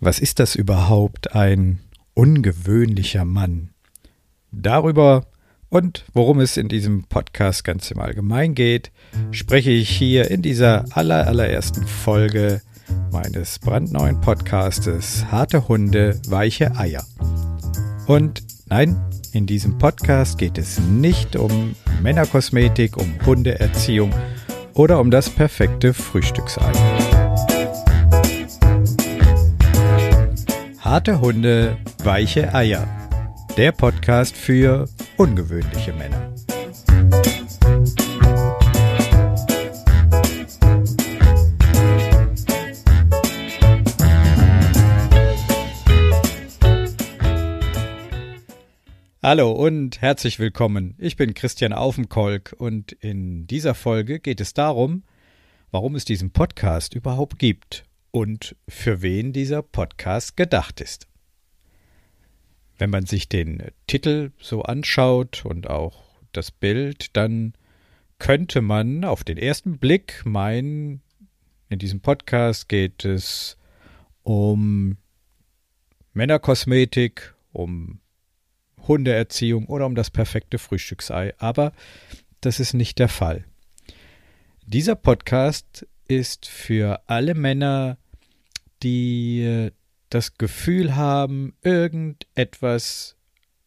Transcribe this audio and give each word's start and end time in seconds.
Was 0.00 0.20
ist 0.20 0.38
das 0.38 0.54
überhaupt, 0.54 1.34
ein 1.34 1.80
ungewöhnlicher 2.14 3.24
Mann? 3.24 3.70
Darüber 4.52 5.26
und 5.70 6.04
worum 6.14 6.38
es 6.38 6.56
in 6.56 6.68
diesem 6.68 7.04
Podcast 7.04 7.64
ganz 7.64 7.90
im 7.90 7.98
Allgemeinen 7.98 8.54
geht, 8.54 8.92
spreche 9.32 9.70
ich 9.70 9.90
hier 9.90 10.30
in 10.30 10.40
dieser 10.40 10.84
aller, 10.96 11.26
allerersten 11.26 11.84
Folge 11.84 12.62
meines 13.10 13.58
brandneuen 13.58 14.20
Podcastes 14.20 15.26
Harte 15.32 15.66
Hunde, 15.66 16.20
weiche 16.28 16.76
Eier. 16.76 17.04
Und 18.06 18.44
nein, 18.66 18.96
in 19.32 19.46
diesem 19.46 19.78
Podcast 19.78 20.38
geht 20.38 20.58
es 20.58 20.78
nicht 20.78 21.34
um 21.34 21.74
Männerkosmetik, 22.02 22.96
um 22.96 23.14
Hundeerziehung 23.26 24.14
oder 24.74 25.00
um 25.00 25.10
das 25.10 25.28
perfekte 25.28 25.92
Frühstücksei. 25.92 26.70
Harte 30.90 31.20
Hunde, 31.20 31.76
weiche 32.02 32.54
Eier. 32.54 32.88
Der 33.58 33.72
Podcast 33.72 34.34
für 34.34 34.88
ungewöhnliche 35.18 35.92
Männer. 35.92 36.34
Hallo 49.22 49.52
und 49.52 50.00
herzlich 50.00 50.38
willkommen. 50.38 50.94
Ich 50.96 51.16
bin 51.16 51.34
Christian 51.34 51.74
Aufenkolk 51.74 52.54
und 52.56 52.92
in 52.92 53.46
dieser 53.46 53.74
Folge 53.74 54.20
geht 54.20 54.40
es 54.40 54.54
darum, 54.54 55.02
warum 55.70 55.96
es 55.96 56.06
diesen 56.06 56.30
Podcast 56.30 56.94
überhaupt 56.94 57.38
gibt 57.38 57.84
und 58.10 58.56
für 58.68 59.02
wen 59.02 59.32
dieser 59.32 59.62
Podcast 59.62 60.36
gedacht 60.36 60.80
ist. 60.80 61.06
Wenn 62.78 62.90
man 62.90 63.06
sich 63.06 63.28
den 63.28 63.62
Titel 63.86 64.30
so 64.38 64.62
anschaut 64.62 65.44
und 65.44 65.68
auch 65.68 66.04
das 66.32 66.50
Bild, 66.50 67.16
dann 67.16 67.54
könnte 68.18 68.60
man 68.60 69.04
auf 69.04 69.24
den 69.24 69.38
ersten 69.38 69.78
Blick 69.78 70.22
meinen, 70.24 71.02
in 71.68 71.78
diesem 71.78 72.00
Podcast 72.00 72.68
geht 72.68 73.04
es 73.04 73.56
um 74.22 74.96
Männerkosmetik, 76.12 77.34
um 77.52 78.00
Hundeerziehung 78.86 79.66
oder 79.66 79.86
um 79.86 79.94
das 79.94 80.10
perfekte 80.10 80.58
Frühstücksei, 80.58 81.34
aber 81.38 81.72
das 82.40 82.60
ist 82.60 82.74
nicht 82.74 82.98
der 82.98 83.08
Fall. 83.08 83.44
Dieser 84.66 84.96
Podcast 84.96 85.86
ist 86.08 86.46
für 86.46 87.02
alle 87.06 87.34
Männer, 87.34 87.98
die 88.82 89.42
äh, 89.42 89.70
das 90.10 90.38
Gefühl 90.38 90.96
haben, 90.96 91.54
irgendetwas 91.62 93.16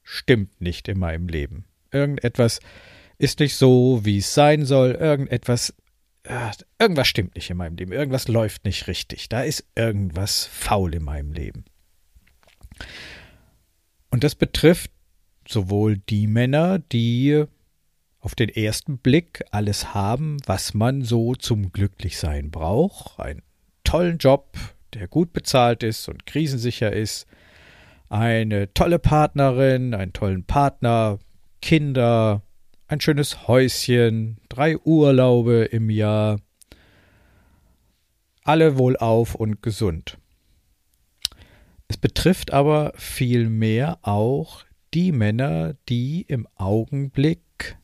stimmt 0.03 0.59
nicht 0.61 0.87
in 0.87 0.99
meinem 0.99 1.27
Leben. 1.27 1.65
Irgendetwas 1.91 2.59
ist 3.17 3.39
nicht 3.39 3.55
so, 3.55 4.01
wie 4.03 4.17
es 4.17 4.33
sein 4.33 4.65
soll. 4.65 4.91
Irgendetwas, 4.91 5.75
äh, 6.23 6.51
irgendwas 6.79 7.07
stimmt 7.07 7.35
nicht 7.35 7.49
in 7.49 7.57
meinem 7.57 7.75
Leben. 7.75 7.91
Irgendwas 7.91 8.27
läuft 8.27 8.65
nicht 8.65 8.87
richtig. 8.87 9.29
Da 9.29 9.41
ist 9.41 9.65
irgendwas 9.75 10.45
faul 10.45 10.95
in 10.95 11.03
meinem 11.03 11.33
Leben. 11.33 11.65
Und 14.09 14.23
das 14.23 14.35
betrifft 14.35 14.91
sowohl 15.47 15.97
die 15.97 16.27
Männer, 16.27 16.79
die 16.79 17.45
auf 18.19 18.35
den 18.35 18.49
ersten 18.49 18.97
Blick 18.97 19.43
alles 19.51 19.93
haben, 19.93 20.37
was 20.45 20.73
man 20.73 21.03
so 21.03 21.35
zum 21.35 21.71
Glücklichsein 21.71 22.51
braucht. 22.51 23.19
Einen 23.19 23.41
tollen 23.83 24.17
Job, 24.17 24.57
der 24.93 25.07
gut 25.07 25.33
bezahlt 25.33 25.83
ist 25.83 26.07
und 26.07 26.25
krisensicher 26.25 26.91
ist, 26.93 27.27
eine 28.09 28.73
tolle 28.73 28.99
Partnerin, 28.99 29.93
einen 29.93 30.13
tollen 30.13 30.43
Partner, 30.43 31.19
Kinder, 31.61 32.41
ein 32.87 32.99
schönes 32.99 33.47
Häuschen, 33.47 34.37
drei 34.49 34.77
Urlaube 34.77 35.63
im 35.63 35.89
Jahr, 35.89 36.39
alle 38.43 38.77
wohlauf 38.77 39.35
und 39.35 39.61
gesund. 39.61 40.17
Es 41.87 41.97
betrifft 41.97 42.51
aber 42.51 42.93
vielmehr 42.95 43.99
auch 44.01 44.63
die 44.93 45.11
Männer, 45.11 45.75
die 45.87 46.21
im 46.27 46.47
Augenblick 46.55 47.77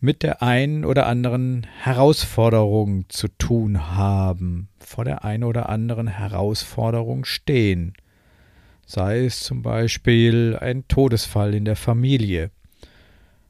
mit 0.00 0.22
der 0.22 0.42
einen 0.42 0.84
oder 0.84 1.06
anderen 1.06 1.66
Herausforderung 1.82 3.08
zu 3.08 3.28
tun 3.28 3.96
haben, 3.96 4.68
vor 4.78 5.04
der 5.04 5.24
einen 5.24 5.44
oder 5.44 5.68
anderen 5.68 6.06
Herausforderung 6.06 7.24
stehen. 7.24 7.94
Sei 8.84 9.24
es 9.24 9.40
zum 9.40 9.62
Beispiel 9.62 10.56
ein 10.60 10.86
Todesfall 10.86 11.54
in 11.54 11.64
der 11.64 11.76
Familie, 11.76 12.50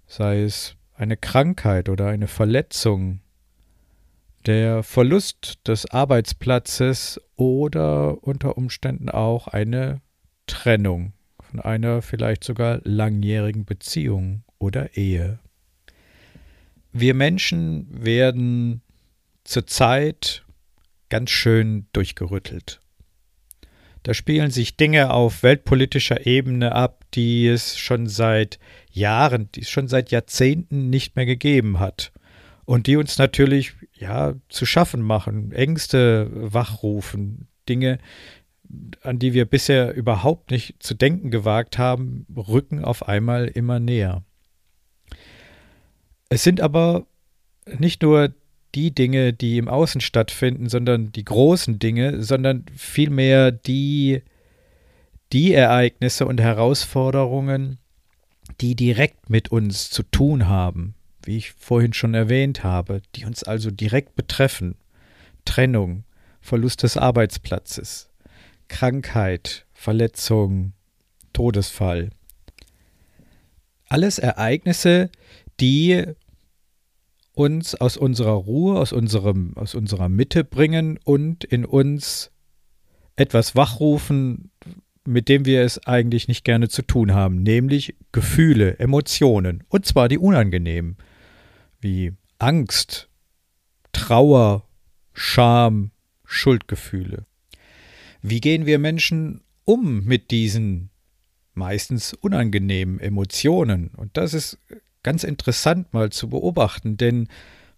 sei 0.06 0.42
es 0.42 0.76
eine 0.94 1.16
Krankheit 1.16 1.88
oder 1.88 2.06
eine 2.06 2.26
Verletzung, 2.26 3.20
der 4.46 4.82
Verlust 4.82 5.58
des 5.66 5.90
Arbeitsplatzes 5.90 7.20
oder 7.34 8.22
unter 8.22 8.56
Umständen 8.56 9.10
auch 9.10 9.48
eine 9.48 10.00
Trennung 10.46 11.12
von 11.42 11.60
einer 11.60 12.00
vielleicht 12.00 12.44
sogar 12.44 12.80
langjährigen 12.84 13.64
Beziehung 13.64 14.44
oder 14.58 14.96
Ehe. 14.96 15.40
Wir 16.98 17.12
Menschen 17.12 17.86
werden 17.90 18.80
zurzeit 19.44 20.46
ganz 21.10 21.28
schön 21.28 21.88
durchgerüttelt. 21.92 22.80
Da 24.02 24.14
spielen 24.14 24.50
sich 24.50 24.78
Dinge 24.78 25.12
auf 25.12 25.42
weltpolitischer 25.42 26.26
Ebene 26.26 26.72
ab, 26.72 27.04
die 27.12 27.48
es 27.48 27.76
schon 27.76 28.06
seit 28.06 28.58
Jahren, 28.90 29.50
die 29.52 29.60
es 29.60 29.68
schon 29.68 29.88
seit 29.88 30.10
Jahrzehnten 30.10 30.88
nicht 30.88 31.16
mehr 31.16 31.26
gegeben 31.26 31.80
hat. 31.80 32.12
Und 32.64 32.86
die 32.86 32.96
uns 32.96 33.18
natürlich, 33.18 33.74
ja, 33.92 34.32
zu 34.48 34.64
schaffen 34.64 35.02
machen, 35.02 35.52
Ängste 35.52 36.30
wachrufen, 36.32 37.46
Dinge, 37.68 37.98
an 39.02 39.18
die 39.18 39.34
wir 39.34 39.44
bisher 39.44 39.92
überhaupt 39.92 40.50
nicht 40.50 40.82
zu 40.82 40.94
denken 40.94 41.30
gewagt 41.30 41.76
haben, 41.76 42.24
rücken 42.34 42.82
auf 42.82 43.06
einmal 43.06 43.48
immer 43.48 43.80
näher. 43.80 44.24
Es 46.28 46.42
sind 46.42 46.60
aber 46.60 47.06
nicht 47.78 48.02
nur 48.02 48.34
die 48.74 48.94
Dinge, 48.94 49.32
die 49.32 49.58
im 49.58 49.68
Außen 49.68 50.00
stattfinden, 50.00 50.68
sondern 50.68 51.12
die 51.12 51.24
großen 51.24 51.78
Dinge, 51.78 52.22
sondern 52.22 52.66
vielmehr 52.76 53.52
die, 53.52 54.22
die 55.32 55.54
Ereignisse 55.54 56.26
und 56.26 56.40
Herausforderungen, 56.40 57.78
die 58.60 58.74
direkt 58.74 59.30
mit 59.30 59.50
uns 59.50 59.90
zu 59.90 60.02
tun 60.02 60.46
haben, 60.46 60.94
wie 61.24 61.38
ich 61.38 61.52
vorhin 61.52 61.92
schon 61.92 62.14
erwähnt 62.14 62.64
habe, 62.64 63.00
die 63.14 63.24
uns 63.24 63.42
also 63.42 63.70
direkt 63.70 64.14
betreffen. 64.14 64.76
Trennung, 65.44 66.04
Verlust 66.40 66.82
des 66.82 66.96
Arbeitsplatzes, 66.96 68.10
Krankheit, 68.68 69.64
Verletzung, 69.72 70.72
Todesfall. 71.32 72.10
Alles 73.88 74.18
Ereignisse, 74.18 75.10
die 75.60 76.04
uns 77.32 77.74
aus 77.74 77.96
unserer 77.96 78.32
Ruhe, 78.32 78.78
aus, 78.78 78.92
unserem, 78.92 79.56
aus 79.56 79.74
unserer 79.74 80.08
Mitte 80.08 80.42
bringen 80.42 80.98
und 81.04 81.44
in 81.44 81.64
uns 81.64 82.30
etwas 83.16 83.54
wachrufen, 83.54 84.50
mit 85.06 85.28
dem 85.28 85.44
wir 85.44 85.62
es 85.62 85.86
eigentlich 85.86 86.28
nicht 86.28 86.44
gerne 86.44 86.68
zu 86.68 86.82
tun 86.82 87.14
haben, 87.14 87.42
nämlich 87.42 87.94
Gefühle, 88.12 88.78
Emotionen, 88.78 89.64
und 89.68 89.86
zwar 89.86 90.08
die 90.08 90.18
unangenehmen, 90.18 90.96
wie 91.80 92.12
Angst, 92.38 93.08
Trauer, 93.92 94.66
Scham, 95.12 95.92
Schuldgefühle. 96.24 97.26
Wie 98.22 98.40
gehen 98.40 98.66
wir 98.66 98.78
Menschen 98.78 99.42
um 99.64 100.04
mit 100.04 100.30
diesen 100.30 100.90
meistens 101.54 102.12
unangenehmen 102.12 102.98
Emotionen? 102.98 103.88
Und 103.88 104.16
das 104.16 104.34
ist 104.34 104.58
ganz 105.06 105.22
interessant 105.22 105.94
mal 105.94 106.10
zu 106.10 106.28
beobachten, 106.28 106.96
denn 106.96 107.28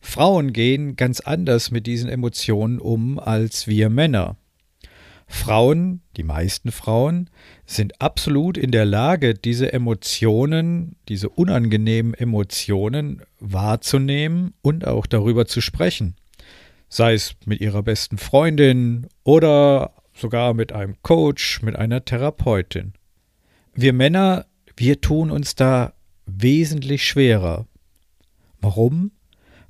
Frauen 0.00 0.54
gehen 0.54 0.96
ganz 0.96 1.20
anders 1.20 1.70
mit 1.70 1.86
diesen 1.86 2.08
Emotionen 2.08 2.78
um 2.78 3.18
als 3.18 3.66
wir 3.66 3.90
Männer. 3.90 4.36
Frauen, 5.26 6.00
die 6.16 6.22
meisten 6.22 6.72
Frauen, 6.72 7.28
sind 7.66 8.00
absolut 8.00 8.56
in 8.56 8.70
der 8.70 8.86
Lage, 8.86 9.34
diese 9.34 9.74
Emotionen, 9.74 10.96
diese 11.10 11.28
unangenehmen 11.28 12.14
Emotionen 12.14 13.20
wahrzunehmen 13.40 14.54
und 14.62 14.86
auch 14.86 15.04
darüber 15.04 15.46
zu 15.46 15.60
sprechen. 15.60 16.16
Sei 16.88 17.12
es 17.12 17.34
mit 17.44 17.60
ihrer 17.60 17.82
besten 17.82 18.16
Freundin 18.16 19.06
oder 19.22 19.92
sogar 20.14 20.54
mit 20.54 20.72
einem 20.72 20.96
Coach, 21.02 21.60
mit 21.60 21.76
einer 21.76 22.06
Therapeutin. 22.06 22.94
Wir 23.74 23.92
Männer, 23.92 24.46
wir 24.78 25.02
tun 25.02 25.30
uns 25.30 25.56
da 25.56 25.92
wesentlich 26.28 27.06
schwerer. 27.06 27.66
Warum? 28.60 29.12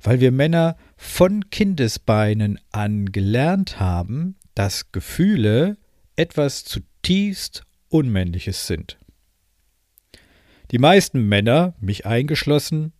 Weil 0.01 0.19
wir 0.19 0.31
Männer 0.31 0.77
von 0.97 1.49
Kindesbeinen 1.49 2.59
an 2.71 3.11
gelernt 3.11 3.79
haben, 3.79 4.35
dass 4.55 4.91
Gefühle 4.91 5.77
etwas 6.15 6.65
zutiefst 6.65 7.63
Unmännliches 7.87 8.67
sind. 8.67 8.99
Die 10.71 10.77
meisten 10.77 11.27
Männer, 11.27 11.73
mich 11.79 12.05
eingeschlossen, 12.05 12.93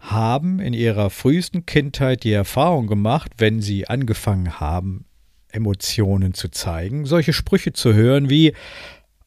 haben 0.00 0.58
in 0.58 0.74
ihrer 0.74 1.10
frühesten 1.10 1.64
Kindheit 1.64 2.24
die 2.24 2.32
Erfahrung 2.32 2.86
gemacht, 2.86 3.32
wenn 3.38 3.62
sie 3.62 3.86
angefangen 3.86 4.58
haben, 4.58 5.06
Emotionen 5.48 6.34
zu 6.34 6.48
zeigen, 6.48 7.06
solche 7.06 7.32
Sprüche 7.32 7.72
zu 7.72 7.94
hören 7.94 8.28
wie 8.28 8.52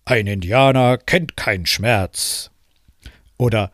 Ein 0.06 0.28
Indianer 0.28 0.98
kennt 0.98 1.38
keinen 1.38 1.66
Schmerz 1.66 2.52
oder 3.40 3.72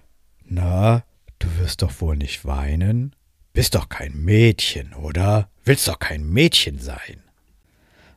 Na, 0.47 1.03
du 1.39 1.47
wirst 1.57 1.81
doch 1.81 1.99
wohl 1.99 2.15
nicht 2.15 2.45
weinen? 2.45 3.13
Bist 3.51 3.75
doch 3.75 3.89
kein 3.89 4.15
Mädchen, 4.15 4.93
oder? 4.93 5.49
Willst 5.65 5.87
doch 5.87 5.99
kein 5.99 6.23
Mädchen 6.23 6.79
sein. 6.79 7.23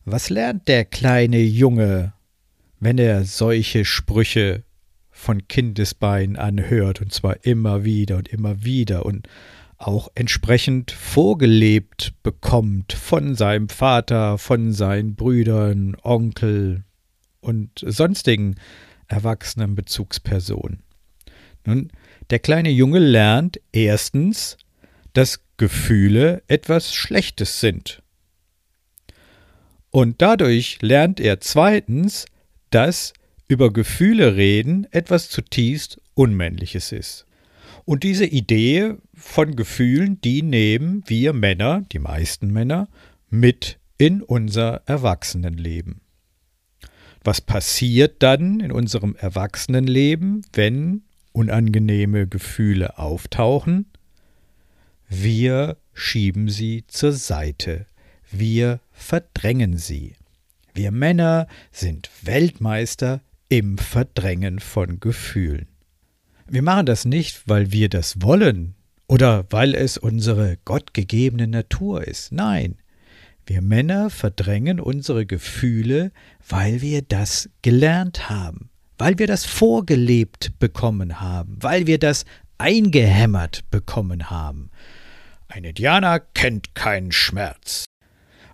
Was 0.05 0.31
lernt 0.31 0.69
der 0.69 0.85
kleine 0.85 1.39
Junge, 1.39 2.13
wenn 2.79 2.99
er 2.99 3.25
solche 3.25 3.85
Sprüche 3.85 4.63
von 5.11 5.49
Kindesbeinen 5.49 6.37
anhört, 6.37 7.01
und 7.01 7.13
zwar 7.13 7.45
immer 7.45 7.83
wieder 7.83 8.19
und 8.19 8.29
immer 8.29 8.63
wieder 8.63 9.07
und 9.07 9.27
auch 9.79 10.11
entsprechend 10.15 10.91
vorgelebt 10.91 12.13
bekommt 12.23 12.93
von 12.93 13.35
seinem 13.35 13.69
Vater, 13.69 14.39
von 14.39 14.73
seinen 14.73 15.15
Brüdern, 15.15 15.97
Onkel 16.03 16.85
und 17.41 17.85
sonstigen 17.87 18.57
erwachsenen 19.07 19.75
Bezugspersonen. 19.75 20.83
Nun, 21.69 21.93
der 22.31 22.39
kleine 22.39 22.71
Junge 22.71 22.99
lernt 22.99 23.61
erstens, 23.73 24.57
dass 25.13 25.41
Gefühle 25.59 26.43
etwas 26.49 26.95
Schlechtes 26.95 27.61
sind. 27.61 28.03
Und 29.91 30.23
dadurch 30.23 30.81
lernt 30.81 31.21
er 31.21 31.41
zweitens, 31.41 32.25
dass 32.71 33.13
über 33.49 33.71
Gefühle 33.71 34.37
reden 34.37 34.87
etwas 34.93 35.29
zutiefst 35.29 36.01
Unmännliches 36.15 36.91
ist. 36.91 37.27
Und 37.85 38.03
diese 38.03 38.25
Idee 38.25 38.95
von 39.13 39.55
Gefühlen, 39.55 40.23
die 40.23 40.41
nehmen 40.41 41.03
wir 41.07 41.35
Männer, 41.35 41.85
die 41.93 41.99
meisten 41.99 42.51
Männer, 42.51 42.89
mit 43.29 43.79
in 43.99 44.23
unser 44.23 44.83
Erwachsenenleben. 44.87 46.01
Was 47.23 47.43
passiert 47.43 48.23
dann 48.23 48.61
in 48.61 48.73
unserem 48.73 49.17
Erwachsenenleben, 49.17 50.47
wenn 50.55 51.03
unangenehme 51.39 52.27
Gefühle 52.27 52.99
auftauchen? 52.99 53.87
Wir 55.09 55.77
schieben 55.95 56.49
sie 56.49 56.85
zur 56.89 57.13
Seite. 57.13 57.87
Wir 58.31 58.81
verdrängen 58.91 59.79
sie. 59.79 60.17
Wir 60.75 60.91
Männer 60.91 61.47
sind 61.71 62.11
Weltmeister 62.23 63.21
im 63.49 63.79
Verdrängen 63.79 64.59
von 64.59 64.99
Gefühlen. 64.99 65.69
Wir 66.49 66.63
machen 66.63 66.87
das 66.87 67.05
nicht, 67.05 67.43
weil 67.47 67.71
wir 67.71 67.89
das 67.89 68.21
wollen 68.21 68.75
oder 69.07 69.47
weil 69.51 69.75
es 69.75 69.97
unsere 69.97 70.59
gottgegebene 70.65 71.47
Natur 71.47 72.07
ist. 72.07 72.33
Nein, 72.33 72.77
wir 73.47 73.63
Männer 73.63 74.11
verdrängen 74.11 74.81
unsere 74.81 75.25
Gefühle, 75.25 76.11
weil 76.47 76.83
wir 76.83 77.03
das 77.03 77.49
gelernt 77.63 78.29
haben, 78.29 78.71
weil 78.99 79.19
wir 79.19 79.27
das 79.27 79.47
vorgelebt 79.47 80.59
bekommen 80.59 81.21
haben, 81.21 81.57
weil 81.61 81.87
wir 81.87 81.99
das 81.99 82.25
eingehämmert 82.59 83.71
bekommen 83.71 84.31
haben. 84.31 84.71
Ein 85.47 85.65
Indianer 85.65 86.21
kennt 86.21 86.75
keinen 86.75 87.13
Schmerz. 87.13 87.85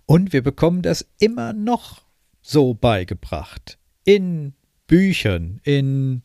Und 0.05 0.31
wir 0.31 0.43
bekommen 0.43 0.83
das 0.83 1.05
immer 1.19 1.51
noch 1.51 2.03
so 2.41 2.75
beigebracht. 2.75 3.79
In 4.03 4.53
Büchern, 4.87 5.59
in 5.63 6.21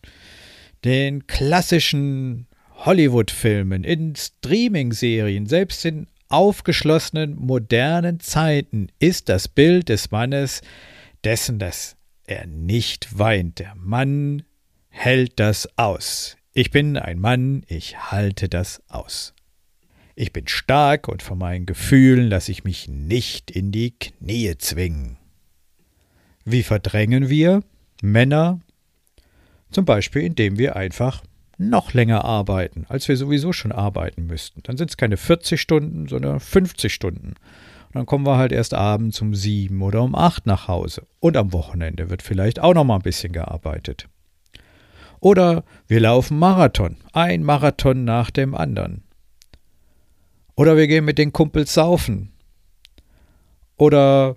den 0.84 1.26
klassischen 1.26 2.46
Hollywood-Filmen, 2.76 3.84
in 3.84 4.14
Streaming-Serien, 4.14 5.46
selbst 5.46 5.84
in 5.84 6.06
aufgeschlossenen 6.28 7.34
modernen 7.36 8.20
Zeiten 8.20 8.88
ist 8.98 9.28
das 9.28 9.48
Bild 9.48 9.88
des 9.88 10.10
Mannes 10.10 10.60
dessen, 11.24 11.58
dass 11.58 11.96
er 12.30 12.46
nicht 12.46 13.18
weint. 13.18 13.58
Der 13.58 13.74
Mann 13.74 14.44
hält 14.88 15.40
das 15.40 15.68
aus. 15.76 16.36
Ich 16.52 16.70
bin 16.70 16.96
ein 16.96 17.18
Mann, 17.18 17.64
ich 17.68 18.10
halte 18.10 18.48
das 18.48 18.82
aus. 18.88 19.34
Ich 20.14 20.32
bin 20.32 20.48
stark 20.48 21.08
und 21.08 21.22
von 21.22 21.38
meinen 21.38 21.66
Gefühlen 21.66 22.28
lasse 22.28 22.52
ich 22.52 22.64
mich 22.64 22.88
nicht 22.88 23.50
in 23.50 23.72
die 23.72 23.92
Knie 23.92 24.56
zwingen. 24.58 25.16
Wie 26.44 26.62
verdrängen 26.62 27.28
wir 27.28 27.62
Männer? 28.02 28.60
Zum 29.70 29.84
Beispiel, 29.84 30.22
indem 30.22 30.58
wir 30.58 30.76
einfach 30.76 31.22
noch 31.58 31.92
länger 31.92 32.24
arbeiten, 32.24 32.86
als 32.88 33.06
wir 33.08 33.16
sowieso 33.16 33.52
schon 33.52 33.72
arbeiten 33.72 34.26
müssten. 34.26 34.62
Dann 34.62 34.76
sind 34.76 34.90
es 34.90 34.96
keine 34.96 35.16
40 35.16 35.60
Stunden, 35.60 36.08
sondern 36.08 36.40
50 36.40 36.92
Stunden. 36.92 37.34
Und 37.90 37.96
dann 37.96 38.06
kommen 38.06 38.24
wir 38.24 38.36
halt 38.36 38.52
erst 38.52 38.72
abends 38.72 39.20
um 39.20 39.34
sieben 39.34 39.82
oder 39.82 40.02
um 40.02 40.14
acht 40.14 40.46
nach 40.46 40.68
Hause. 40.68 41.08
Und 41.18 41.36
am 41.36 41.52
Wochenende 41.52 42.08
wird 42.08 42.22
vielleicht 42.22 42.60
auch 42.60 42.72
noch 42.72 42.84
mal 42.84 42.96
ein 42.96 43.02
bisschen 43.02 43.32
gearbeitet. 43.32 44.08
Oder 45.18 45.64
wir 45.88 45.98
laufen 45.98 46.38
Marathon, 46.38 46.98
ein 47.12 47.42
Marathon 47.42 48.04
nach 48.04 48.30
dem 48.30 48.54
anderen. 48.54 49.02
Oder 50.54 50.76
wir 50.76 50.86
gehen 50.86 51.04
mit 51.04 51.18
den 51.18 51.32
Kumpels 51.32 51.74
saufen. 51.74 52.30
Oder 53.76 54.36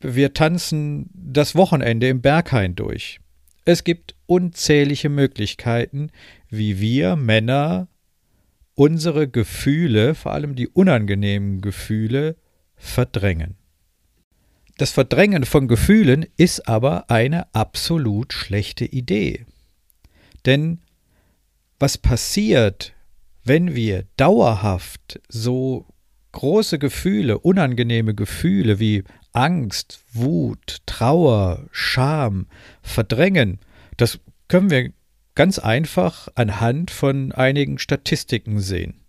wir 0.00 0.32
tanzen 0.32 1.10
das 1.12 1.54
Wochenende 1.54 2.08
im 2.08 2.22
Berghain 2.22 2.74
durch. 2.74 3.20
Es 3.66 3.84
gibt 3.84 4.14
unzählige 4.24 5.10
Möglichkeiten, 5.10 6.10
wie 6.48 6.80
wir 6.80 7.16
Männer 7.16 7.88
unsere 8.74 9.28
Gefühle, 9.28 10.14
vor 10.14 10.32
allem 10.32 10.56
die 10.56 10.68
unangenehmen 10.68 11.60
Gefühle, 11.60 12.36
verdrängen. 12.82 13.54
Das 14.76 14.90
Verdrängen 14.90 15.44
von 15.44 15.68
Gefühlen 15.68 16.26
ist 16.36 16.68
aber 16.68 17.08
eine 17.08 17.54
absolut 17.54 18.32
schlechte 18.32 18.84
Idee. 18.84 19.46
Denn 20.44 20.80
was 21.78 21.96
passiert, 21.96 22.92
wenn 23.44 23.74
wir 23.74 24.06
dauerhaft 24.16 25.20
so 25.28 25.86
große 26.32 26.78
Gefühle, 26.78 27.38
unangenehme 27.38 28.14
Gefühle 28.14 28.80
wie 28.80 29.04
Angst, 29.32 30.00
Wut, 30.12 30.78
Trauer, 30.86 31.66
Scham 31.70 32.46
verdrängen, 32.82 33.60
das 33.96 34.18
können 34.48 34.70
wir 34.70 34.92
ganz 35.34 35.58
einfach 35.58 36.28
anhand 36.34 36.90
von 36.90 37.32
einigen 37.32 37.78
Statistiken 37.78 38.58
sehen. 38.58 39.01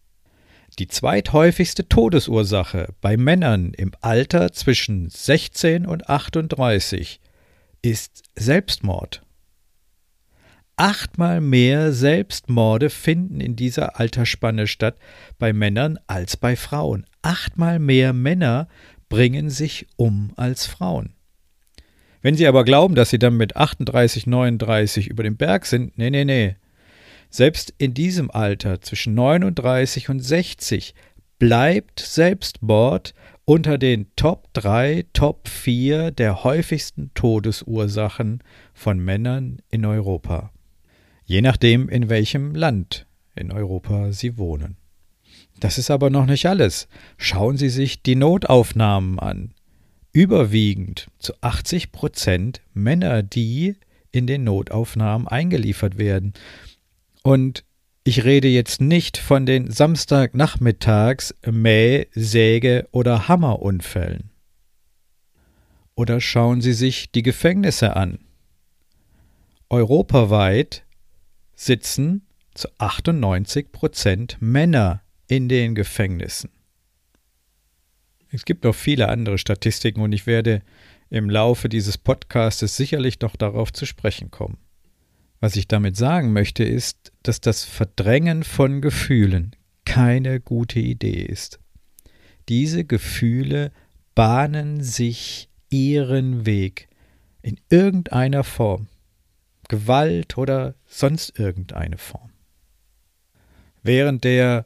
Die 0.80 0.88
zweithäufigste 0.88 1.88
Todesursache 1.88 2.96
bei 3.00 3.16
Männern 3.16 3.74
im 3.74 3.92
Alter 4.02 4.52
zwischen 4.54 5.08
16 5.08 5.86
und 5.86 6.10
38 6.10 7.20
ist 7.84 8.24
Selbstmord. 8.36 9.22
Achtmal 10.76 11.42
mehr 11.42 11.94
Selbstmorde 11.94 12.90
finden 12.90 13.40
in 13.40 13.56
dieser 13.56 14.00
Altersspanne 14.00 14.66
statt 14.66 14.98
bei 15.38 15.54
Männern 15.54 16.00
als 16.08 16.38
bei 16.38 16.56
Frauen. 16.56 17.06
Achtmal 17.22 17.78
mehr 17.78 18.12
Männer 18.12 18.68
bringen 19.10 19.52
sich 19.52 19.86
um 19.96 20.34
als 20.38 20.66
Frauen. 20.66 21.14
Wenn 22.24 22.36
sie 22.36 22.48
aber 22.48 22.64
glauben, 22.64 22.96
dass 22.96 23.12
sie 23.12 23.20
dann 23.20 23.38
mit 23.38 23.56
38, 23.58 24.26
39 24.26 25.08
über 25.08 25.22
dem 25.22 25.38
Berg 25.38 25.68
sind, 25.68 25.96
nee, 26.00 26.10
nee, 26.10 26.26
nee. 26.26 26.56
Selbst 27.36 27.74
in 27.80 27.96
diesem 27.96 28.30
Alter 28.30 28.82
zwischen 28.82 29.16
39 29.16 30.10
und 30.10 30.20
60 30.20 30.94
bleibt 31.40 32.00
Selbstmord 32.00 33.16
unter 33.44 33.80
den 33.80 34.06
Top 34.16 34.54
3, 34.54 35.06
Top 35.14 35.48
4 35.48 36.12
der 36.12 36.44
häufigsten 36.44 37.10
Todesursachen 37.16 38.44
von 38.76 39.00
Männern 39.00 39.64
in 39.72 39.84
Europa. 39.84 40.52
Je 41.26 41.42
nachdem, 41.42 41.90
in 41.90 42.08
welchem 42.08 42.54
Land 42.54 43.08
in 43.34 43.52
Europa 43.52 44.12
sie 44.12 44.38
wohnen. 44.38 44.78
Das 45.60 45.80
ist 45.80 45.90
aber 45.90 46.12
noch 46.12 46.28
nicht 46.28 46.46
alles. 46.46 46.88
Schauen 47.18 47.58
Sie 47.58 47.70
sich 47.70 48.04
die 48.04 48.16
Notaufnahmen 48.16 49.18
an. 49.18 49.56
Überwiegend 50.12 51.08
zu 51.18 51.34
80 51.42 51.92
Prozent 51.92 52.62
Männer, 52.76 53.24
die 53.24 53.76
in 54.12 54.28
den 54.28 54.44
Notaufnahmen 54.44 55.28
eingeliefert 55.28 55.98
werden. 55.98 56.34
Und 57.24 57.64
ich 58.04 58.26
rede 58.26 58.50
jetzt 58.50 58.82
nicht 58.82 59.18
von 59.18 59.46
den 59.46 59.72
Samstagnachmittags 59.72 61.34
Mäh-, 61.46 62.08
Säge- 62.14 62.88
oder 62.92 63.30
Hammerunfällen. 63.30 64.30
Oder 65.96 66.20
schauen 66.20 66.60
Sie 66.60 66.74
sich 66.74 67.12
die 67.12 67.24
Gefängnisse 67.24 67.96
an. 67.96 68.20
Europaweit 69.70 70.84
sitzen 71.56 72.28
zu 72.54 72.68
98 72.78 73.72
Prozent 73.72 74.38
Männer 74.40 75.02
in 75.28 75.48
den 75.48 75.76
Gefängnissen. 75.76 76.50
Es 78.32 78.46
gibt 78.46 78.64
noch 78.66 78.76
viele 78.76 79.10
andere 79.10 79.38
Statistiken 79.38 80.02
und 80.02 80.12
ich 80.12 80.28
werde 80.28 80.62
im 81.10 81.30
Laufe 81.30 81.70
dieses 81.70 81.98
Podcastes 81.98 82.76
sicherlich 82.76 83.22
noch 83.22 83.36
darauf 83.36 83.72
zu 83.72 83.86
sprechen 83.86 84.30
kommen. 84.30 84.58
Was 85.44 85.58
ich 85.58 85.68
damit 85.68 85.98
sagen 85.98 86.32
möchte, 86.32 86.64
ist, 86.64 87.12
dass 87.22 87.42
das 87.42 87.66
Verdrängen 87.66 88.46
von 88.46 88.80
Gefühlen 88.80 89.54
keine 89.84 90.40
gute 90.40 90.80
Idee 90.80 91.22
ist. 91.22 91.60
Diese 92.48 92.86
Gefühle 92.86 93.74
bahnen 94.16 94.82
sich 94.82 95.50
ihren 95.70 96.46
Weg 96.46 96.88
in 97.42 97.60
irgendeiner 97.70 98.46
Form, 98.46 98.88
Gewalt 99.68 100.38
oder 100.38 100.76
sonst 100.86 101.38
irgendeine 101.38 101.98
Form. 101.98 102.32
Während 103.82 104.24
der 104.24 104.66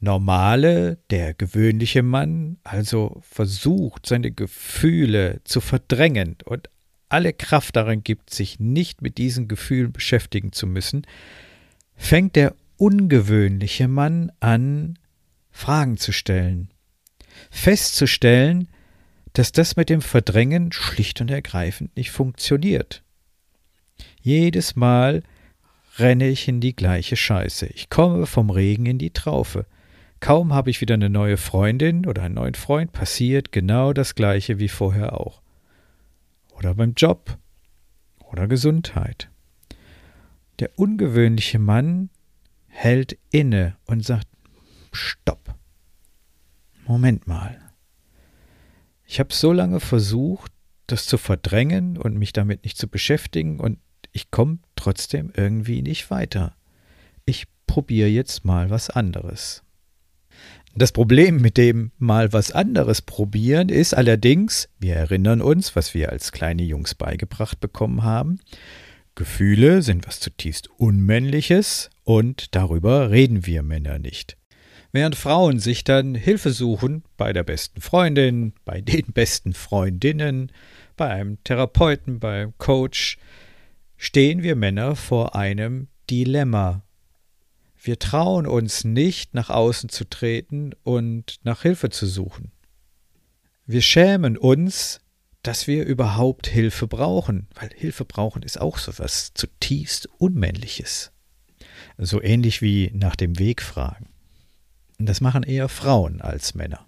normale, 0.00 0.98
der 1.08 1.32
gewöhnliche 1.32 2.02
Mann 2.02 2.58
also 2.62 3.22
versucht, 3.22 4.04
seine 4.04 4.32
Gefühle 4.32 5.40
zu 5.44 5.62
verdrängen 5.62 6.36
und 6.44 6.68
alle 7.10 7.32
Kraft 7.32 7.76
darin 7.76 8.02
gibt, 8.02 8.30
sich 8.30 8.58
nicht 8.58 9.02
mit 9.02 9.18
diesen 9.18 9.48
Gefühlen 9.48 9.92
beschäftigen 9.92 10.52
zu 10.52 10.66
müssen, 10.66 11.06
fängt 11.96 12.36
der 12.36 12.54
ungewöhnliche 12.76 13.88
Mann 13.88 14.32
an, 14.40 14.98
Fragen 15.50 15.98
zu 15.98 16.12
stellen, 16.12 16.70
festzustellen, 17.50 18.68
dass 19.34 19.52
das 19.52 19.76
mit 19.76 19.90
dem 19.90 20.00
Verdrängen 20.00 20.72
schlicht 20.72 21.20
und 21.20 21.30
ergreifend 21.30 21.94
nicht 21.96 22.10
funktioniert. 22.10 23.02
Jedes 24.22 24.76
Mal 24.76 25.22
renne 25.98 26.28
ich 26.28 26.48
in 26.48 26.60
die 26.60 26.74
gleiche 26.74 27.16
Scheiße. 27.16 27.66
Ich 27.66 27.90
komme 27.90 28.26
vom 28.26 28.50
Regen 28.50 28.86
in 28.86 28.98
die 28.98 29.10
Traufe. 29.10 29.66
Kaum 30.20 30.52
habe 30.52 30.70
ich 30.70 30.80
wieder 30.80 30.94
eine 30.94 31.10
neue 31.10 31.36
Freundin 31.36 32.06
oder 32.06 32.22
einen 32.22 32.34
neuen 32.34 32.54
Freund, 32.54 32.92
passiert 32.92 33.52
genau 33.52 33.92
das 33.92 34.14
gleiche 34.14 34.58
wie 34.58 34.68
vorher 34.68 35.18
auch. 35.18 35.40
Oder 36.60 36.74
beim 36.74 36.92
Job 36.94 37.38
oder 38.30 38.46
Gesundheit. 38.46 39.30
Der 40.58 40.78
ungewöhnliche 40.78 41.58
Mann 41.58 42.10
hält 42.66 43.18
inne 43.30 43.78
und 43.86 44.04
sagt 44.04 44.28
Stopp. 44.92 45.54
Moment 46.86 47.26
mal. 47.26 47.58
Ich 49.06 49.20
habe 49.20 49.32
so 49.32 49.54
lange 49.54 49.80
versucht, 49.80 50.52
das 50.86 51.06
zu 51.06 51.16
verdrängen 51.16 51.96
und 51.96 52.18
mich 52.18 52.34
damit 52.34 52.64
nicht 52.64 52.76
zu 52.76 52.88
beschäftigen, 52.88 53.58
und 53.58 53.78
ich 54.12 54.30
komme 54.30 54.58
trotzdem 54.76 55.32
irgendwie 55.34 55.80
nicht 55.80 56.10
weiter. 56.10 56.56
Ich 57.24 57.46
probiere 57.66 58.08
jetzt 58.08 58.44
mal 58.44 58.68
was 58.68 58.90
anderes. 58.90 59.62
Das 60.74 60.92
Problem 60.92 61.40
mit 61.40 61.56
dem 61.56 61.90
mal 61.98 62.32
was 62.32 62.52
anderes 62.52 63.02
probieren 63.02 63.68
ist 63.68 63.92
allerdings, 63.92 64.68
wir 64.78 64.94
erinnern 64.94 65.42
uns, 65.42 65.74
was 65.74 65.94
wir 65.94 66.10
als 66.10 66.30
kleine 66.30 66.62
Jungs 66.62 66.94
beigebracht 66.94 67.60
bekommen 67.60 68.04
haben, 68.04 68.38
Gefühle 69.16 69.82
sind 69.82 70.06
was 70.06 70.20
zutiefst 70.20 70.70
Unmännliches 70.78 71.90
und 72.04 72.54
darüber 72.54 73.10
reden 73.10 73.46
wir 73.46 73.62
Männer 73.62 73.98
nicht. 73.98 74.36
Während 74.92 75.16
Frauen 75.16 75.58
sich 75.58 75.84
dann 75.84 76.14
Hilfe 76.14 76.52
suchen 76.52 77.04
bei 77.16 77.32
der 77.32 77.42
besten 77.42 77.80
Freundin, 77.80 78.54
bei 78.64 78.80
den 78.80 79.06
besten 79.12 79.52
Freundinnen, 79.52 80.52
bei 80.96 81.08
einem 81.08 81.42
Therapeuten, 81.44 82.20
beim 82.20 82.56
Coach, 82.58 83.18
stehen 83.96 84.42
wir 84.42 84.56
Männer 84.56 84.96
vor 84.96 85.34
einem 85.34 85.88
Dilemma 86.08 86.82
wir 87.82 87.98
trauen 87.98 88.46
uns 88.46 88.84
nicht, 88.84 89.34
nach 89.34 89.50
außen 89.50 89.88
zu 89.88 90.08
treten 90.08 90.72
und 90.82 91.38
nach 91.42 91.62
Hilfe 91.62 91.90
zu 91.90 92.06
suchen. 92.06 92.52
Wir 93.66 93.82
schämen 93.82 94.36
uns, 94.36 95.00
dass 95.42 95.66
wir 95.66 95.86
überhaupt 95.86 96.46
Hilfe 96.46 96.86
brauchen, 96.86 97.48
weil 97.54 97.70
Hilfe 97.74 98.04
brauchen 98.04 98.42
ist 98.42 98.60
auch 98.60 98.78
so 98.78 98.98
was 98.98 99.32
zutiefst 99.32 100.08
Unmännliches. 100.18 101.12
So 101.96 102.22
ähnlich 102.22 102.62
wie 102.62 102.90
nach 102.94 103.16
dem 103.16 103.38
Weg 103.38 103.62
fragen. 103.62 104.08
Das 104.98 105.20
machen 105.20 105.42
eher 105.42 105.68
Frauen 105.68 106.20
als 106.20 106.54
Männer. 106.54 106.86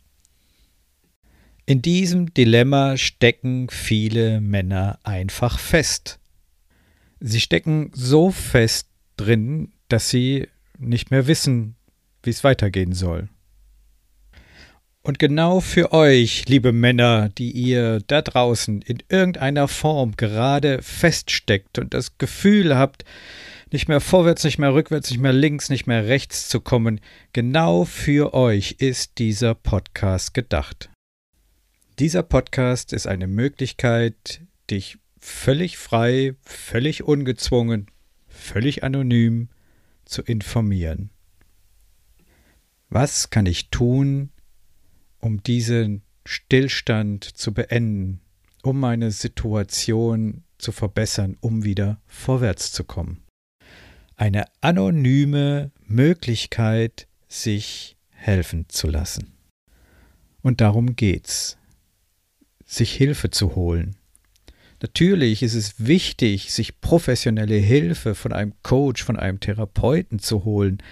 In 1.64 1.80
diesem 1.80 2.34
Dilemma 2.34 2.96
stecken 2.96 3.70
viele 3.70 4.40
Männer 4.40 4.98
einfach 5.04 5.58
fest. 5.58 6.18
Sie 7.20 7.40
stecken 7.40 7.90
so 7.94 8.30
fest 8.30 8.88
drin, 9.16 9.72
dass 9.88 10.10
sie 10.10 10.48
nicht 10.82 11.10
mehr 11.10 11.26
wissen, 11.26 11.76
wie 12.22 12.30
es 12.30 12.44
weitergehen 12.44 12.92
soll. 12.92 13.28
Und 15.04 15.18
genau 15.18 15.58
für 15.60 15.92
euch, 15.92 16.48
liebe 16.48 16.70
Männer, 16.70 17.28
die 17.30 17.50
ihr 17.50 18.00
da 18.06 18.22
draußen 18.22 18.82
in 18.82 19.02
irgendeiner 19.08 19.66
Form 19.66 20.16
gerade 20.16 20.80
feststeckt 20.80 21.80
und 21.80 21.92
das 21.92 22.18
Gefühl 22.18 22.76
habt, 22.76 23.04
nicht 23.72 23.88
mehr 23.88 24.00
vorwärts, 24.00 24.44
nicht 24.44 24.58
mehr 24.58 24.74
rückwärts, 24.74 25.10
nicht 25.10 25.18
mehr 25.18 25.32
links, 25.32 25.70
nicht 25.70 25.88
mehr 25.88 26.06
rechts 26.06 26.48
zu 26.48 26.60
kommen, 26.60 27.00
genau 27.32 27.84
für 27.84 28.32
euch 28.32 28.76
ist 28.78 29.18
dieser 29.18 29.54
Podcast 29.54 30.34
gedacht. 30.34 30.88
Dieser 31.98 32.22
Podcast 32.22 32.92
ist 32.92 33.08
eine 33.08 33.26
Möglichkeit, 33.26 34.42
dich 34.70 34.98
völlig 35.18 35.78
frei, 35.78 36.36
völlig 36.42 37.02
ungezwungen, 37.02 37.86
völlig 38.28 38.84
anonym 38.84 39.48
zu 40.04 40.22
informieren. 40.22 41.10
Was 42.88 43.30
kann 43.30 43.46
ich 43.46 43.70
tun, 43.70 44.30
um 45.18 45.42
diesen 45.42 46.02
Stillstand 46.26 47.24
zu 47.24 47.54
beenden, 47.54 48.20
um 48.62 48.78
meine 48.78 49.10
Situation 49.10 50.44
zu 50.58 50.72
verbessern, 50.72 51.36
um 51.40 51.64
wieder 51.64 52.00
vorwärts 52.06 52.72
zu 52.72 52.84
kommen? 52.84 53.22
Eine 54.16 54.44
anonyme 54.60 55.72
Möglichkeit, 55.86 57.08
sich 57.28 57.96
helfen 58.10 58.66
zu 58.68 58.88
lassen. 58.88 59.32
Und 60.42 60.60
darum 60.60 60.96
geht's, 60.96 61.56
sich 62.64 62.92
Hilfe 62.94 63.30
zu 63.30 63.54
holen, 63.54 63.96
Natürlich 64.82 65.44
ist 65.44 65.54
es 65.54 65.74
wichtig, 65.78 66.52
sich 66.52 66.80
professionelle 66.80 67.54
Hilfe 67.54 68.16
von 68.16 68.32
einem 68.32 68.52
Coach, 68.64 69.04
von 69.04 69.16
einem 69.16 69.38
Therapeuten 69.38 70.18
zu 70.18 70.44
holen. 70.44 70.82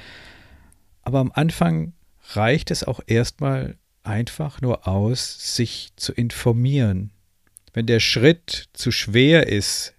Aber 1.03 1.19
am 1.19 1.33
Anfang 1.35 1.93
reicht 2.35 2.71
es 2.71 2.85
auch 2.85 3.01
erstmal 3.09 3.77
einfach 4.05 4.61
nur 4.61 4.87
aus, 4.87 5.57
sich 5.57 5.91
zu 5.97 6.13
informieren. 6.13 7.11
Wenn 7.73 7.87
der 7.87 7.99
Schritt 7.99 8.69
zu 8.75 8.93
schwer 8.93 9.49
ist, 9.49 9.95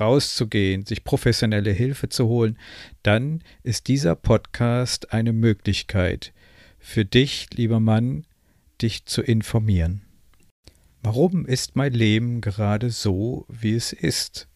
rauszugehen, 0.00 0.86
sich 0.86 1.04
professionelle 1.04 1.72
Hilfe 1.72 2.08
zu 2.08 2.28
holen, 2.28 2.56
dann 3.02 3.42
ist 3.62 3.88
dieser 3.88 4.14
Podcast 4.14 5.12
eine 5.12 5.34
Möglichkeit 5.34 6.32
für 6.78 7.04
dich, 7.04 7.48
lieber 7.52 7.78
Mann, 7.78 8.24
dich 8.80 9.04
zu 9.04 9.20
informieren. 9.20 10.07
Warum 11.10 11.46
ist 11.46 11.74
mein 11.74 11.94
Leben 11.94 12.42
gerade 12.42 12.90
so, 12.90 13.46
wie 13.48 13.74
es 13.74 13.94
ist? 13.94 14.46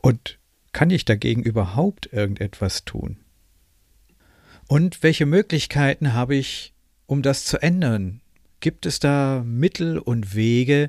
Und 0.00 0.38
kann 0.72 0.88
ich 0.88 1.04
dagegen 1.04 1.42
überhaupt 1.42 2.10
irgendetwas 2.10 2.86
tun? 2.86 3.18
Und 4.66 5.02
welche 5.02 5.26
Möglichkeiten 5.26 6.14
habe 6.14 6.36
ich, 6.36 6.72
um 7.04 7.20
das 7.20 7.44
zu 7.44 7.60
ändern? 7.60 8.22
Gibt 8.60 8.86
es 8.86 8.98
da 8.98 9.42
Mittel 9.44 9.98
und 9.98 10.34
Wege, 10.34 10.88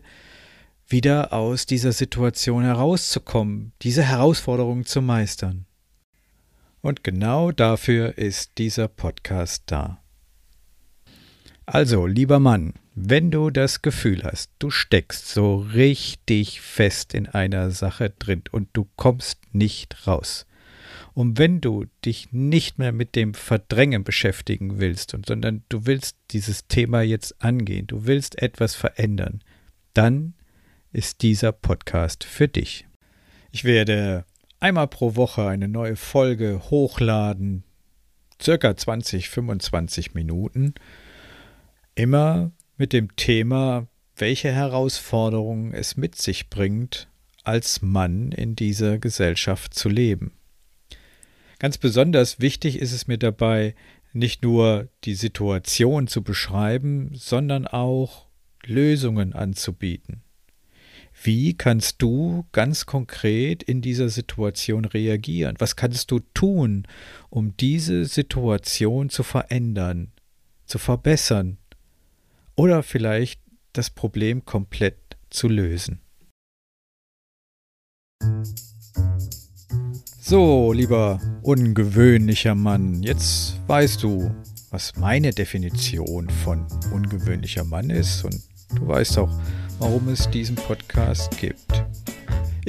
wieder 0.88 1.34
aus 1.34 1.66
dieser 1.66 1.92
Situation 1.92 2.64
herauszukommen, 2.64 3.74
diese 3.82 4.04
Herausforderung 4.04 4.86
zu 4.86 5.02
meistern? 5.02 5.66
Und 6.80 7.04
genau 7.04 7.52
dafür 7.52 8.18
ist 8.18 8.58
dieser 8.60 8.88
Podcast 8.88 9.64
da. 9.66 10.02
Also, 11.70 12.08
lieber 12.08 12.40
Mann, 12.40 12.76
wenn 12.96 13.30
du 13.30 13.50
das 13.50 13.82
Gefühl 13.82 14.24
hast, 14.24 14.52
du 14.58 14.70
steckst 14.70 15.28
so 15.28 15.58
richtig 15.58 16.62
fest 16.62 17.14
in 17.14 17.28
einer 17.28 17.72
Sache 17.72 18.10
drin 18.10 18.44
und 18.54 18.70
du 18.72 18.88
kommst 18.96 19.40
nicht 19.52 20.08
raus. 20.08 20.46
Und 21.14 21.38
wenn 21.38 21.60
du 21.60 21.84
dich 22.06 22.32
nicht 22.32 22.80
mehr 22.80 22.94
mit 22.94 23.18
dem 23.18 23.34
Verdrängen 23.34 24.06
beschäftigen 24.06 24.80
willst, 24.80 25.14
und, 25.14 25.26
sondern 25.26 25.64
du 25.68 25.86
willst 25.86 26.16
dieses 26.32 26.68
Thema 26.68 27.02
jetzt 27.02 27.44
angehen, 27.44 27.86
du 27.86 28.06
willst 28.06 28.42
etwas 28.42 28.74
verändern, 28.74 29.42
dann 29.94 30.36
ist 30.94 31.22
dieser 31.22 31.52
Podcast 31.52 32.24
für 32.24 32.48
dich. 32.48 32.88
Ich 33.52 33.66
werde 33.66 34.24
einmal 34.62 34.88
pro 34.88 35.18
Woche 35.18 35.46
eine 35.46 35.68
neue 35.68 35.98
Folge 35.98 36.62
hochladen, 36.70 37.66
circa 38.42 38.78
20, 38.78 39.28
25 39.28 40.14
Minuten, 40.14 40.74
immer 41.98 42.52
mit 42.78 42.94
dem 42.94 43.16
Thema, 43.16 43.88
welche 44.16 44.52
Herausforderungen 44.52 45.74
es 45.74 45.98
mit 45.98 46.16
sich 46.16 46.50
bringt, 46.50 47.08
als 47.44 47.82
Mann 47.82 48.32
in 48.32 48.56
dieser 48.56 49.00
Gesellschaft 49.00 49.74
zu 49.74 49.90
leben. 49.90 50.34
Ganz 51.60 51.78
besonders 51.78 52.40
wichtig 52.40 52.80
ist 52.80 52.92
es 52.92 53.08
mir 53.08 53.18
dabei, 53.18 53.74
nicht 54.14 54.44
nur 54.44 54.90
die 55.06 55.16
Situation 55.16 56.08
zu 56.08 56.24
beschreiben, 56.24 57.12
sondern 57.14 57.66
auch 57.68 58.28
Lösungen 58.64 59.34
anzubieten. 59.34 60.22
Wie 61.24 61.56
kannst 61.56 62.02
du 62.02 62.46
ganz 62.52 62.86
konkret 62.86 63.64
in 63.64 63.82
dieser 63.82 64.10
Situation 64.10 64.86
reagieren? 64.86 65.56
Was 65.58 65.76
kannst 65.76 66.12
du 66.12 66.20
tun, 66.36 66.88
um 67.30 67.58
diese 67.58 68.06
Situation 68.06 69.10
zu 69.10 69.24
verändern, 69.24 70.12
zu 70.68 70.78
verbessern 70.78 71.58
oder 72.58 72.84
vielleicht 72.84 73.40
das 73.72 73.90
Problem 73.90 74.44
komplett 74.44 75.18
zu 75.30 75.48
lösen? 75.48 76.02
So, 80.20 80.74
lieber 80.74 81.22
ungewöhnlicher 81.44 82.56
Mann, 82.56 83.02
jetzt 83.02 83.62
weißt 83.68 84.04
du, 84.04 84.36
was 84.72 84.98
meine 84.98 85.32
Definition 85.32 86.30
von 86.30 86.68
ungewöhnlicher 86.92 87.64
Mann 87.64 87.90
ist 87.90 88.26
und 88.26 88.42
du 88.76 88.88
weißt 88.88 89.20
auch, 89.20 89.32
warum 89.80 90.10
es 90.10 90.30
diesen 90.30 90.56
Podcast 90.56 91.38
gibt. 91.38 91.77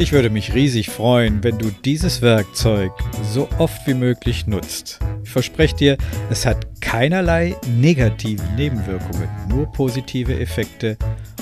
Ich 0.01 0.13
würde 0.13 0.31
mich 0.31 0.55
riesig 0.55 0.91
freuen, 0.91 1.43
wenn 1.43 1.59
du 1.59 1.73
dieses 1.85 2.23
Werkzeug 2.23 2.93
so 3.33 3.49
oft 3.59 3.85
wie 3.89 3.95
möglich 3.95 4.47
nutzt. 4.47 5.01
Ich 5.25 5.31
verspreche 5.31 5.75
dir, 5.75 5.97
es 6.31 6.47
hat 6.47 6.81
keinerlei 6.81 7.57
negative 7.81 8.45
Nebenwirkungen, 8.57 9.29
nur 9.49 9.67
positive 9.73 10.39
Effekte 10.39 10.97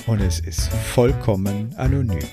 und 0.06 0.22
es 0.22 0.40
ist 0.40 0.68
vollkommen 0.68 1.74
anonym. 1.76 2.24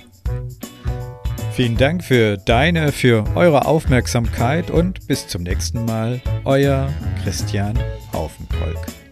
Vielen 1.51 1.75
Dank 1.75 2.01
für 2.01 2.37
deine, 2.37 2.93
für 2.93 3.25
eure 3.35 3.65
Aufmerksamkeit 3.65 4.71
und 4.71 5.05
bis 5.07 5.27
zum 5.27 5.43
nächsten 5.43 5.83
Mal, 5.83 6.21
euer 6.45 6.89
Christian 7.21 7.77
Haufenkolk. 8.13 9.02